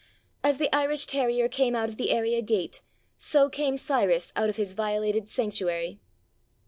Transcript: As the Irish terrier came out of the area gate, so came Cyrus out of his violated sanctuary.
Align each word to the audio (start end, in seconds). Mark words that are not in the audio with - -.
As 0.43 0.57
the 0.57 0.75
Irish 0.75 1.05
terrier 1.05 1.47
came 1.47 1.75
out 1.75 1.87
of 1.87 1.97
the 1.97 2.09
area 2.09 2.41
gate, 2.41 2.81
so 3.19 3.49
came 3.51 3.77
Cyrus 3.77 4.33
out 4.35 4.49
of 4.49 4.55
his 4.55 4.73
violated 4.73 5.29
sanctuary. 5.29 5.99